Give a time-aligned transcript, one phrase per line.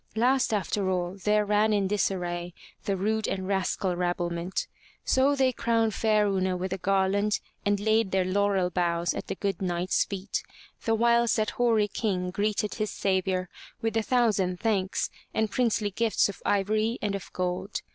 [0.15, 2.55] Last after all there ran in disarray
[2.85, 4.65] the rude and rascal rabblement.
[5.05, 9.35] So they crowned fair Una with a garland and laid their laurel boughs at the
[9.35, 10.41] good Knight's feet,
[10.85, 13.47] the whiles that hoary King greeted his savior
[13.83, 17.83] with a thousand thanks and princely gifts of ivory and of gold.